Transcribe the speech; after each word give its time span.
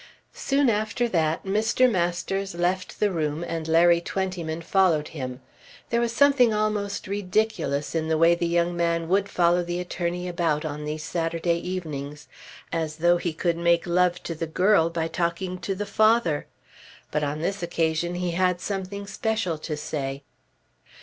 Soon 0.33 0.67
after 0.67 1.07
that 1.09 1.43
Mr. 1.45 1.87
Masters 1.87 2.55
left 2.55 2.99
the 2.99 3.11
room 3.11 3.43
and 3.43 3.67
Larry 3.67 4.01
Twentyman 4.01 4.63
followed 4.63 5.09
him. 5.09 5.41
There 5.91 6.01
was 6.01 6.11
something 6.11 6.51
almost 6.51 7.05
ridiculous 7.05 7.93
in 7.93 8.07
the 8.07 8.17
way 8.17 8.33
the 8.33 8.47
young 8.47 8.75
man 8.75 9.07
would 9.09 9.29
follow 9.29 9.61
the 9.61 9.79
attorney 9.79 10.27
about 10.27 10.65
on 10.65 10.85
these 10.85 11.03
Saturday 11.03 11.59
evenings, 11.59 12.27
as 12.73 12.95
though 12.95 13.17
he 13.17 13.31
could 13.31 13.57
make 13.57 13.85
love 13.85 14.23
to 14.23 14.33
the 14.33 14.47
girl 14.47 14.89
by 14.89 15.07
talking 15.07 15.59
to 15.59 15.75
the 15.75 15.85
father. 15.85 16.47
But 17.11 17.23
on 17.23 17.41
this 17.41 17.61
occasion 17.61 18.15
he 18.15 18.31
had 18.31 18.59
something 18.59 19.05
special 19.05 19.59
to 19.59 19.77
say. 19.77 20.23